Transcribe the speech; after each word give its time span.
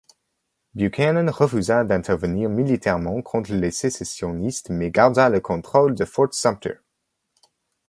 Buchanan 0.73 1.29
refusa 1.29 1.83
d'intervenir 1.83 2.49
militairement 2.49 3.21
contre 3.21 3.53
les 3.53 3.69
sécessionnistes 3.69 4.71
mais 4.71 4.89
garda 4.89 5.29
le 5.29 5.41
contrôle 5.41 5.93
de 5.93 6.05
Fort 6.05 6.33
Sumter. 6.33 6.79